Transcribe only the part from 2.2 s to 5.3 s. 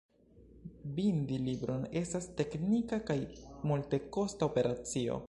teknika kaj multekosta operacio.